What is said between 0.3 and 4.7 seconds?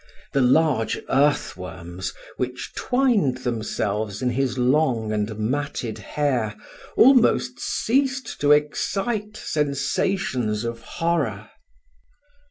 The large earth worms, which twined themselves in his